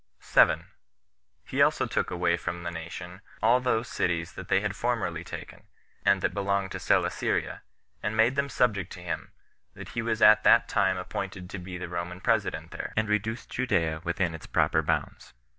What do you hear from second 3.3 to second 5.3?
all those cities that they had formerly